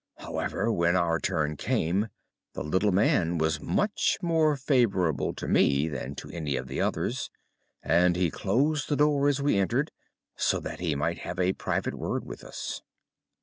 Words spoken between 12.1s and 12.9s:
with us.